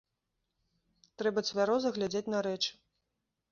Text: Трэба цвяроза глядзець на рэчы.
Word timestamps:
Трэба 1.21 1.45
цвяроза 1.51 1.89
глядзець 1.99 2.25
на 2.37 2.43
рэчы. 2.51 2.71